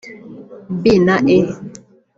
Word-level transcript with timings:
B 0.81 0.83
na 1.05 1.15
E 1.37 1.37